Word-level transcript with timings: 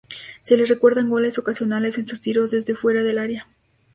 Se 0.41 0.57
le 0.57 0.65
recuerdan 0.65 1.11
goles 1.11 1.37
ocasionales 1.37 1.99
en 1.99 2.07
sus 2.07 2.19
tiros 2.19 2.49
desde 2.49 2.73
fuera 2.75 3.03
del 3.03 3.19
área. 3.19 3.47